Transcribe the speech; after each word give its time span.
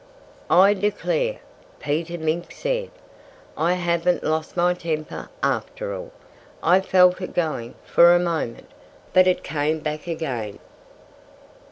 "I 0.49 0.73
declare," 0.73 1.37
Peter 1.79 2.17
Mink 2.17 2.51
said, 2.51 2.89
"I 3.55 3.73
haven't 3.73 4.23
lost 4.23 4.57
my 4.57 4.73
temper, 4.73 5.29
after 5.43 5.93
all. 5.93 6.11
I 6.63 6.81
felt 6.81 7.21
it 7.21 7.35
going 7.35 7.75
for 7.85 8.15
a 8.15 8.19
moment. 8.19 8.71
But 9.13 9.27
it 9.27 9.43
came 9.43 9.77
back 9.77 10.07
again." 10.07 10.57